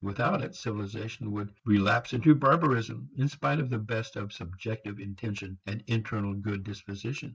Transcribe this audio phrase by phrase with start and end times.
[0.03, 5.59] Without it, civilization would relapse into barbarism in spite of the best of subjective intention
[5.67, 7.29] and internal good disposition.